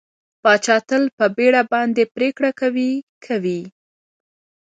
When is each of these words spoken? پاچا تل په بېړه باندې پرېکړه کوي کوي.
پاچا 0.43 0.77
تل 0.87 1.03
په 1.17 1.25
بېړه 1.37 1.61
باندې 1.73 2.03
پرېکړه 2.15 2.51
کوي 2.61 2.91
کوي. 3.25 3.61